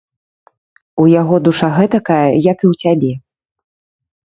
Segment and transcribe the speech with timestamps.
[1.03, 3.13] У яго душа гэтакая, як і ў цябе!